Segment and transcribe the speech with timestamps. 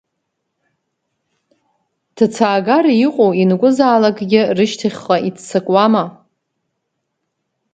[2.15, 6.03] Ҭацаагара иҟоу ианакәызаалакгьы рышьҭахьҟа иццакуама?!